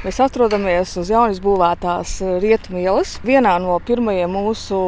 Mēs 0.00 0.16
atrodamies 0.24 0.94
uz 0.96 1.10
jaunas 1.12 1.42
būvētās 1.44 2.14
rietumu 2.40 2.80
ielas, 2.80 3.18
vienā 3.20 3.58
no 3.60 3.74
pirmajiem 3.84 4.30
mūsu 4.32 4.78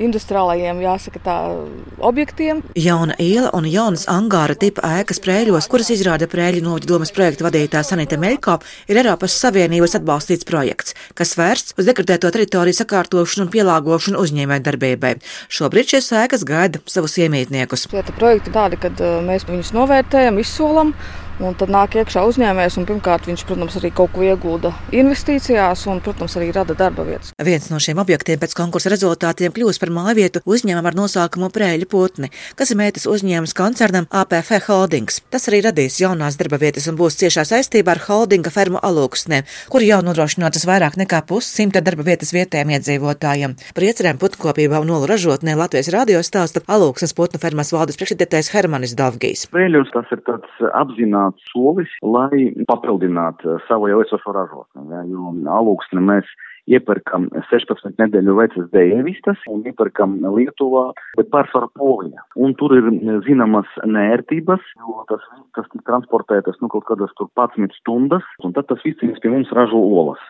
industriālajiem, 0.00 0.78
jāsaka, 0.80 1.20
tā, 1.20 1.34
objektiem. 2.00 2.62
Jauna 2.80 3.12
iela 3.20 3.50
un 3.54 3.66
jaunas 3.68 4.06
angāra 4.08 4.56
tipa 4.56 4.86
ēkas 5.02 5.20
prēļos, 5.20 5.68
kuras 5.68 5.90
izrāda 5.92 6.24
Prēļu 6.32 6.62
novada 6.64 6.88
domas 6.88 7.12
projekta 7.14 7.44
vadītāja 7.44 7.84
Sanita 7.90 8.16
Meļko, 8.20 8.56
ir 8.88 9.00
Eiropas 9.02 9.36
Savienības 9.42 9.98
atbalstīts 10.00 10.48
projekts, 10.48 10.96
kas 11.12 11.36
vērsts 11.36 11.76
uz 11.76 11.90
dekretēto 11.90 12.32
teritoriju 12.32 12.78
sakārtošanu 12.80 13.44
un 13.44 13.52
pielāgošanu 13.52 14.24
uzņēmē 14.24 14.62
darbībai. 14.64 15.18
Šobrīd 15.52 15.92
šīs 15.92 16.08
ēkas 16.24 16.46
gaida 16.48 16.80
savus 16.88 17.18
iemītniekus. 17.20 17.90
Šie 17.92 18.16
projekti 18.16 18.54
tādi, 18.56 18.80
kad 18.80 19.04
mēs 19.28 19.44
viņus 19.50 19.76
novērtējam, 19.76 20.40
izsolam 20.40 20.96
Un 21.42 21.56
tad 21.58 21.70
nāk 21.72 21.96
iekšā 21.98 22.22
uzņēmējs, 22.28 22.76
un 22.78 22.84
pirmkārt 22.86 23.26
viņš, 23.26 23.42
protams, 23.48 23.74
arī 23.80 23.88
kaut 23.90 24.12
ko 24.14 24.22
iegulda 24.22 24.70
investīcijās, 24.94 25.80
un, 25.90 25.98
protams, 26.04 26.36
arī 26.38 26.52
rada 26.54 26.76
darba 26.78 27.02
vietas. 27.08 27.32
Viens 27.42 27.66
no 27.72 27.80
šiem 27.82 27.98
objektiem 27.98 28.38
pēc 28.38 28.54
konkursa 28.54 28.92
rezultātiem 28.92 29.50
kļūst 29.54 29.82
par 29.82 29.90
mājvietu 29.90 30.44
uzņēmumu 30.46 30.90
ar 30.90 30.98
nosaukumu 30.98 31.48
Prēļa 31.54 31.88
putni, 31.90 32.30
kas 32.54 32.70
ir 32.70 32.78
meitas 32.78 33.08
uzņēmums 33.10 33.54
koncernam 33.58 34.06
APF 34.14 34.52
Holdings. 34.68 35.24
Tas 35.34 35.48
arī 35.50 35.64
radīs 35.66 35.98
jaunās 35.98 36.38
darba 36.38 36.60
vietas 36.62 36.86
un 36.90 37.00
būs 37.00 37.18
ciešā 37.18 37.42
saistībā 37.50 37.96
ar 37.96 38.02
holdinga 38.06 38.54
fermu 38.54 38.78
alūksnē, 38.86 39.42
kur 39.74 39.82
jau 39.82 39.98
nodrošinātas 40.06 40.68
vairāk 40.70 41.00
nekā 41.02 41.24
pussimta 41.26 41.82
darba 41.82 42.06
vietas 42.06 42.30
vietējiem 42.36 42.76
iedzīvotājiem. 42.78 43.58
Par 43.74 43.88
iecerēm 43.88 44.22
putnkopībā 44.22 44.78
un 44.78 44.92
nolu 44.92 45.10
ražotnē 45.10 45.58
Latvijas 45.58 45.90
radio 45.90 46.22
stāsta 46.22 46.62
alūksnes 46.70 47.16
putnu 47.18 47.42
fermas 47.42 47.74
valdes 47.74 47.98
priekšsēdētājs 47.98 48.54
Hermanis 48.54 48.94
Davgijs. 48.94 49.48
Prēļus 49.50 49.90
tas 49.98 50.14
ir 50.14 50.22
tāds 50.30 50.64
apzināts 50.78 51.23
apzināts 51.24 51.52
solis, 51.52 51.90
lai 52.02 52.52
papildinātu 52.68 53.58
savu 53.68 53.88
jau 53.88 54.02
esošo 54.02 54.32
ražotni. 54.32 54.90
Ja, 54.90 55.02
jo 55.04 55.32
alūksni 55.48 56.00
mēs 56.00 56.24
iepirkam 56.66 57.28
16 57.50 57.98
nedēļu 58.00 58.36
vecas 58.38 58.68
dēļvistas 58.72 59.38
un 59.52 59.64
iepirkam 59.68 60.16
Lietuvā, 60.22 60.92
bet 61.16 61.30
pārsvarā 61.30 61.68
Polijā. 61.76 62.22
Un 62.36 62.54
tur 62.54 62.74
ir 62.76 62.88
zināmas 63.26 63.68
nērtības, 63.84 64.60
jo 64.80 65.04
tas 65.08 65.20
viss, 65.32 65.70
tiek 65.72 65.84
transportētas, 65.84 66.56
nu, 66.60 66.68
kaut 66.68 66.86
kādas 66.88 67.12
tur 67.18 67.28
11 67.36 67.74
stundas, 67.80 68.24
un 68.42 68.54
tad 68.56 68.68
tas 68.68 68.80
vistiņas 68.84 69.20
pie 69.20 69.32
mums 69.32 69.52
ražo 69.52 69.76
olas. 69.78 70.22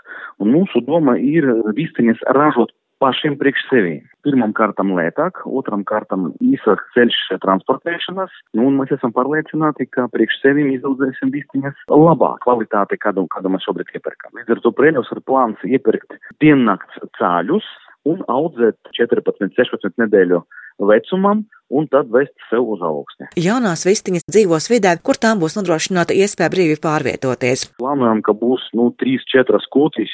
Un 0.42 0.50
mūsu 0.54 0.82
doma 0.84 1.16
ir 1.18 1.46
vistiņas 1.76 2.24
ražot 2.34 2.74
pašiem 3.04 3.36
priekš 3.40 3.64
sevi. 3.68 3.94
Pirmam 4.24 4.54
kārtam 4.56 4.94
lētāk, 4.96 5.42
otram 5.60 5.82
kārtam 5.84 6.30
īsāks 6.40 6.86
ceļš 6.96 7.18
transportēšanas, 7.42 8.32
nu, 8.56 8.68
un 8.70 8.78
mēs 8.80 8.94
esam 8.96 9.12
pārliecināti, 9.12 9.86
ka 9.92 10.06
priekš 10.14 10.40
sevim 10.40 10.70
izaudzēsim 10.72 11.32
vistiņas 11.34 11.84
labāk 11.92 12.40
kvalitāti, 12.46 13.00
kādu, 13.02 13.26
kādu 13.34 13.52
mēs 13.52 13.66
šobrīd 13.68 13.92
iepērkam. 13.98 14.32
Līdz 14.38 14.56
ar 14.56 14.62
to 14.64 14.72
prēļos 14.78 15.12
ir 15.12 15.24
plāns 15.28 15.66
iepirkt 15.68 16.16
piennakts 16.40 17.04
cāļus 17.20 17.68
un 18.08 18.24
audzēt 18.32 18.94
14-16 18.96 20.00
nedēļu 20.00 20.40
vecumam 20.78 21.44
un 21.74 21.86
tad 21.90 22.10
vest 22.12 22.34
sev 22.50 22.66
uz 22.74 22.82
augstni. 22.84 23.26
Jaunās 23.40 23.84
vistiņas 23.88 24.26
dzīvos 24.28 24.68
vidē, 24.70 24.94
kur 25.02 25.18
tām 25.20 25.40
būs 25.42 25.56
nodrošināta 25.58 26.14
iespēja 26.14 26.52
brīvi 26.52 26.76
pārvietoties. 26.82 27.66
Plānojam, 27.80 28.20
ka 28.24 28.34
būs 28.36 28.66
nu, 28.76 28.90
3-4 29.00 29.70
kūtis, 29.74 30.12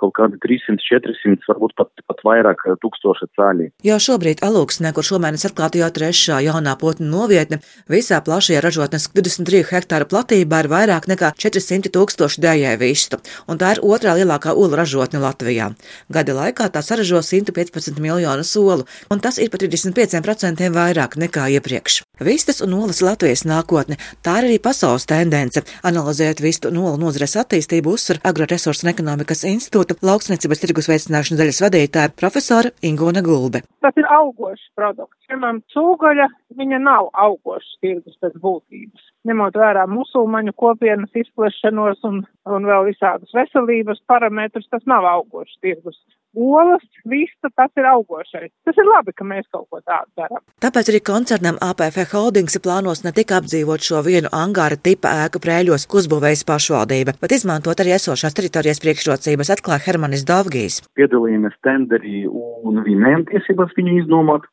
kaut 0.00 0.12
kādi 0.18 0.38
300-400, 0.44 1.48
varbūt 1.48 1.74
pat, 1.78 1.90
pat 2.10 2.22
vairāk 2.26 2.62
tūkstoši 2.82 3.30
cāļi. 3.38 3.70
Jau 3.86 3.98
šobrīd 4.02 4.44
alūksnē, 4.46 4.92
kur 4.96 5.06
šomēnes 5.06 5.46
atklāta 5.48 5.80
jau 5.80 5.90
trešā 5.94 6.40
jaunā 6.46 6.76
potņu 6.80 7.08
novietne, 7.08 7.60
visā 7.90 8.20
plašajā 8.26 8.62
ražotnes 8.62 9.08
23 9.16 9.64
hektāra 9.72 10.08
platībā 10.10 10.64
ir 10.64 10.70
vairāk 10.70 11.08
nekā 11.10 11.32
400 11.38 11.94
tūkstoši 11.96 12.44
dējai 12.44 12.76
vistu, 12.82 13.18
un 13.48 13.58
tā 13.62 13.74
ir 13.76 13.82
otrā 13.86 14.14
lielākā 14.18 14.54
ulu 14.54 14.78
ražotne 14.78 15.22
Latvijā. 15.22 15.72
Gada 16.12 16.36
laikā 16.36 16.68
tā 16.74 16.84
saražo 16.84 17.22
115 17.24 17.98
miljonu 18.02 18.46
solu, 18.46 18.86
un 19.10 19.22
tas 19.22 19.38
ir 19.40 19.50
par 19.50 19.62
35% 19.62 19.99
vairāk 20.08 20.70
vairāk 20.70 21.16
nekā 21.20 21.48
iepriekš. 21.56 22.02
Vistas 22.20 22.60
un 22.64 22.74
olas 22.76 23.00
Latvijas 23.02 23.44
nākotne- 23.44 23.96
tā 24.24 24.38
ir 24.40 24.48
arī 24.48 24.58
pasaules 24.60 25.06
tendence. 25.06 25.62
Analizējot 25.82 26.40
vistu 26.40 26.68
un 26.68 26.76
olu 26.76 26.98
nozares 26.98 27.36
attīstību, 27.36 27.94
uzsver 27.96 28.20
Agroresursu 28.24 28.84
un 28.84 28.92
ekonomikas 28.92 29.44
institūta 29.44 29.96
lauksniecības 30.02 30.60
tirgus 30.60 30.88
veicināšanas 30.88 31.40
daļas 31.40 31.62
vadītāja 31.64 32.14
profesora 32.16 32.70
Ingūna 32.82 33.22
Gulbe. 33.22 33.62
Tas 33.80 33.94
ir 33.96 34.04
augošs 34.04 34.70
produkts. 34.76 35.16
Piemēram, 35.28 35.62
cūgaļa, 35.72 36.26
viņa 36.56 36.78
nav 36.80 37.10
augošs 37.12 37.78
tirgus 37.80 38.16
pēc 38.20 38.34
būtības. 38.40 39.02
Ņemot 39.28 39.56
vērā 39.60 39.84
musulmaņu 39.90 40.54
kopienas 40.56 41.12
izplešanos 41.22 42.00
un, 42.08 42.22
un 42.48 42.68
vēl 42.70 42.86
visādus 42.88 43.34
veselības 43.36 44.00
parametrus, 44.08 44.68
tas 44.72 44.86
nav 44.88 45.04
augošs 45.10 45.58
tirgus 45.60 45.98
olas, 46.36 46.82
vista, 47.04 47.50
tas 47.56 47.70
ir 47.76 47.86
augošais. 47.86 48.50
Tas 48.64 48.78
ir 48.78 48.86
labi, 48.86 49.12
ka 49.16 49.24
mēs 49.26 49.46
kaut 49.50 49.66
ko 49.70 49.80
tādu 49.82 50.10
darām. 50.18 50.42
Tāpēc 50.62 50.90
arī 50.92 51.00
koncernam 51.04 51.58
APF 51.64 52.12
Holdings 52.12 52.58
plānos 52.62 53.02
ne 53.04 53.12
tikai 53.16 53.40
apdzīvot 53.40 53.84
šo 53.84 54.02
vienu 54.06 54.30
angāra 54.32 54.78
tipa 54.78 55.12
ēku 55.26 55.42
prēļos, 55.42 55.88
ko 55.90 56.00
uzbūvējas 56.02 56.46
pašvaldība, 56.48 57.16
bet 57.20 57.34
izmantot 57.34 57.82
arī 57.82 57.96
esošās 57.96 58.36
teritorijas 58.36 58.82
priekšrocības, 58.84 59.52
atklāja 59.56 59.84
Hermanis 59.86 60.26
Davgijs. 60.28 60.80
Piedalījāmies 60.98 61.58
tenderī 61.66 62.24
un 62.30 62.82
viņiem 62.86 63.26
tiesības 63.32 63.74
viņu 63.78 64.00
iznomāt. 64.04 64.46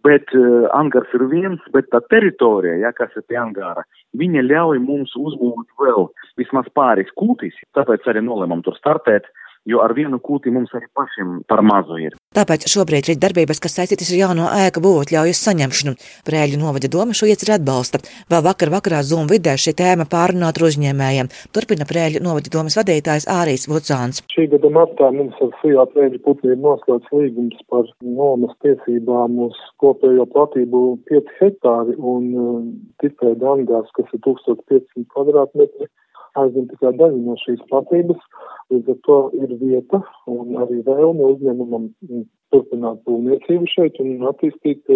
Bet 0.00 0.30
uh, 0.32 0.70
angārs 0.72 1.10
ir 1.12 1.26
viens, 1.28 1.60
bet 1.74 1.90
tā 1.92 2.00
teritorija, 2.08 2.78
ja, 2.80 2.92
kas 2.96 3.12
ir 3.18 3.26
pie 3.28 3.36
angāra, 3.36 3.84
viņa 4.16 4.44
ļauj 4.46 4.80
mums 4.80 5.12
uzbūvēt 5.20 5.68
vēl 5.84 6.08
vismaz 6.40 6.70
pāris 6.72 7.12
kūtis, 7.20 7.58
tāpēc 7.76 8.08
arī 8.08 8.24
nolēmām 8.24 8.64
tur 8.64 8.78
startēt 8.78 9.28
jo 9.68 9.82
ar 9.84 9.94
vienu 9.96 10.18
kūti 10.22 10.52
mums 10.54 10.72
arī 10.76 10.88
pašiem 10.96 11.40
par 11.48 11.62
mazu 11.66 11.98
ir. 12.02 12.16
Tāpēc 12.36 12.64
šobrīd 12.72 13.10
ir 13.12 13.20
darbības, 13.20 13.60
kas 13.62 13.76
saistītas 13.78 14.10
ar 14.12 14.18
jauno 14.18 14.48
ēku 14.64 14.82
būvotļaujas 14.84 15.42
saņemšanu. 15.46 15.92
Prēļu 16.26 16.60
novada 16.62 16.88
doma 16.92 17.16
šo 17.16 17.28
ieceru 17.28 17.54
atbalsta. 17.58 18.00
Vēl 18.32 18.44
vakar 18.46 18.72
vakarā 18.72 19.02
Zoom 19.06 19.28
vidē 19.30 19.54
šī 19.60 19.74
tēma 19.78 20.08
pārunāta 20.10 20.62
ar 20.62 20.68
uzņēmējiem. 20.70 21.30
Turpina 21.54 21.86
Prēļu 21.88 22.22
novada 22.24 22.52
domas 22.54 22.78
vadītājs 22.80 23.28
Ārijas 23.30 23.68
Vucāns. 23.70 24.22
Šī 24.32 24.48
gada 24.54 24.72
martā 24.72 25.12
mums 25.14 25.36
ar 25.44 25.52
Fijā 25.60 25.84
Prēļu 25.92 26.22
putni 26.24 26.54
ir 26.54 26.62
noslēgts 26.64 27.12
līgums 27.12 27.60
par 27.72 27.90
nomas 28.00 28.56
tiesībām 28.64 29.38
uz 29.46 29.58
kopējo 29.82 30.26
platību 30.32 30.82
5 31.12 31.36
hektāri 31.42 31.98
un 31.98 32.30
uh, 32.32 32.62
tikai 33.04 33.36
dangās, 33.42 33.92
kas 33.98 34.08
ir 34.16 34.24
1500 34.24 35.04
kvadrātmetri 35.12 35.92
aizņem 36.40 36.68
tikai 36.70 36.92
daļu 37.00 37.20
no 37.26 37.36
šīs 37.42 37.62
platības, 37.70 38.22
līdz 38.72 38.94
ar 38.94 39.00
to 39.08 39.18
ir 39.38 39.56
vieta 39.60 40.00
un 40.30 40.56
arī 40.64 40.80
vēlme 40.86 41.28
uzņēmumam 41.34 41.90
turpināt 42.52 43.02
būvniecību 43.08 43.68
šeit 43.72 44.00
un 44.04 44.26
attīstīt 44.30 44.88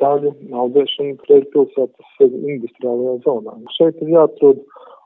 ceļu 0.00 0.34
audzēšanu 0.62 1.18
pret 1.22 1.50
pilsētas 1.54 2.24
industriālajā 2.24 3.18
zonā. 3.26 3.58
Šeit 3.76 4.00
ir 4.02 4.14
jāatrod 4.16 4.62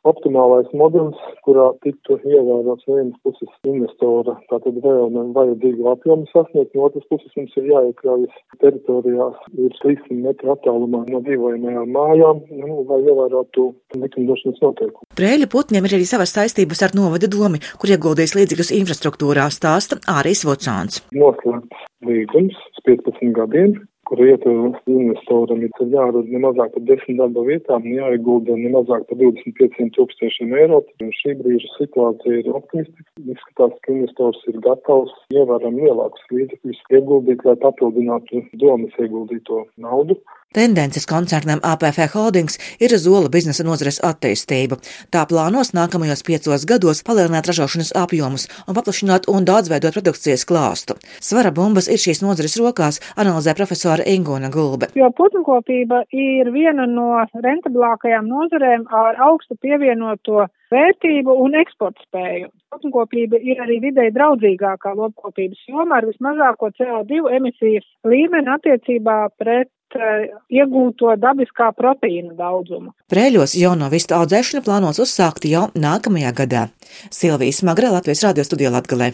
optimālais 0.07 0.69
modelis, 0.77 1.19
kurā 1.47 1.71
tiktu 1.85 2.19
ievērots 2.23 2.87
no 2.89 2.99
vienas 2.99 3.19
puses 3.27 3.51
investora 3.69 4.37
tātad 4.53 4.79
vēlme 4.85 5.29
vajadzīgu 5.37 5.89
apjomu 5.93 6.29
sasniegt, 6.33 6.75
no 6.77 6.87
otras 6.89 7.07
puses 7.11 7.35
mums 7.39 7.57
ir 7.59 7.69
jāiekļaujas 7.73 8.39
teritorijās, 8.63 9.43
ir 9.57 9.75
300 9.83 10.21
metru 10.23 10.55
attālumā 10.55 11.05
no 11.09 11.23
dzīvojamajām 11.27 11.93
mājām, 11.97 12.43
nu, 12.63 12.81
lai 12.89 13.01
ievērotu 13.05 13.69
likumdošanas 13.99 14.63
noteikumu. 14.65 15.11
Prēļa 15.19 15.51
putņiem 15.53 15.89
ir 15.89 15.99
arī 15.99 16.09
savas 16.09 16.35
saistības 16.37 16.85
ar 16.87 16.97
novada 16.99 17.31
domi, 17.31 17.63
kur 17.81 17.93
ieguldījis 17.95 18.37
līdzīgus 18.39 18.75
infrastruktūrā 18.81 19.49
stāsta 19.55 20.01
Ārijas 20.19 20.47
Vocāns. 20.49 21.03
Noslēgts 21.17 21.87
līgums 22.07 22.59
15 22.87 23.35
gadiem, 23.37 23.75
kur 24.09 24.23
ietver 24.25 24.57
investoram 24.89 25.61
ir 25.67 25.73
jārod 25.93 26.31
ne 26.33 26.41
mazāk 26.41 26.73
par 26.75 26.85
10 26.91 27.19
darba 27.21 27.43
vietām 27.49 27.85
un 27.85 27.97
jāiegulda 27.99 28.57
ne 28.57 28.71
mazāk 28.73 29.05
par 29.11 29.19
25 29.21 29.91
tūkstošiem 29.97 30.55
eiro. 30.63 30.81
Un 31.05 31.13
šī 31.19 31.35
brīža 31.43 31.69
situācija 31.75 32.41
ir 32.41 32.49
optimistiska. 32.61 33.05
Izskatās, 33.35 33.77
ka 33.85 33.93
investors 33.93 34.41
ir 34.49 34.61
gatavs 34.65 35.13
ievērām 35.37 35.77
lielākus 35.83 36.25
līdzekļus 36.33 36.83
ieguldīt, 36.97 37.45
lai 37.45 37.57
papildinātu 37.67 38.45
domas 38.65 38.97
ieguldīto 39.05 39.67
naudu. 39.85 40.17
Tendences 40.55 41.05
koncernam 41.07 41.61
APF 41.63 42.15
Holdings 42.15 42.55
ir 42.81 42.95
zola 42.97 43.29
biznesa 43.29 43.67
nozares 43.69 43.99
attīstība. 44.01 44.79
Tā 45.13 45.27
plānos 45.29 45.75
nākamajos 45.77 46.25
piecos 46.25 46.65
gados 46.71 47.03
palielināt 47.05 47.51
ražošanas 47.51 47.93
apjomus 48.03 48.49
un 48.65 48.79
paplašināt 48.79 49.29
un 49.29 49.45
daudzveidot 49.45 49.93
produkcijas 49.99 50.47
klāstu. 50.49 50.97
Svara 51.21 51.53
bumbas 51.53 51.91
ir 51.93 52.01
šīs 52.01 52.25
nozares 52.25 52.57
rokās, 52.57 53.03
analizē 53.21 53.53
profesora 53.61 54.09
Ingūna 54.09 54.49
Gulbe. 54.49 54.89
Jo 54.97 55.13
putnkopība 55.21 56.07
ir 56.17 56.49
viena 56.57 56.89
no 56.89 57.11
rentablākajām 57.45 58.33
nozarēm 58.33 58.89
ar 58.89 59.21
augstu 59.29 59.61
pievienoto 59.61 60.49
vērtību 60.73 61.39
un 61.45 61.61
eksporta 61.61 62.09
spēju. 62.09 62.49
Putnkopība 62.73 63.37
ir 63.37 63.61
arī 63.65 63.83
videi 63.85 64.09
draudzīgākā 64.17 64.97
lopkopības 64.97 65.69
joma 65.69 66.01
ar 66.01 66.09
vismazāko 66.09 66.73
CO2 66.81 67.37
emisijas 67.37 67.85
līmeni 68.09 68.57
attiecībā 68.57 69.27
pret 69.37 69.69
iegūto 69.97 71.15
dabiskā 71.21 71.71
proteīna 71.77 72.35
daudzumu. 72.39 72.93
Prēļos 73.13 73.57
jauno 73.59 73.89
vistu 73.93 74.17
audzēšanu 74.19 74.65
plānos 74.67 75.01
uzsākt 75.03 75.49
jau 75.49 75.69
nākamajā 75.75 76.35
gadā. 76.43 76.67
Silvijas 77.11 77.63
Magra 77.63 77.95
Latvijas 77.95 78.25
radio 78.27 78.45
studijā 78.45 78.75
Latgalē. 78.75 79.13